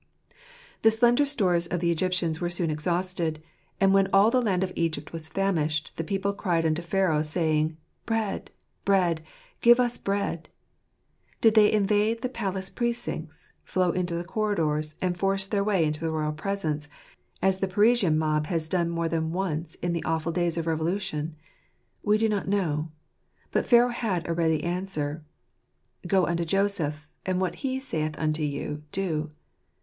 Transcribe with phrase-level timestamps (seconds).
[0.81, 3.37] The slender stores of the Egyptians were soon ex hausted;
[3.79, 7.77] and when all the land of Egypt was famished, the people cried unto Pharaoh, saying:"
[8.07, 8.49] Bread!
[8.83, 9.21] bread!
[9.61, 10.49] give us bread!"
[11.41, 15.99] Did they invade the palace precincts, flow into the corridors, and force their way into
[15.99, 16.89] the royal presence,
[17.43, 21.35] as the Parisian mob has done more than once in the awful days of revolution?
[22.01, 22.89] We do not know.
[23.51, 25.23] But Pharaoh had a ready answer:"
[26.07, 29.29] Go unto Joseph; and what he saith unto you, do."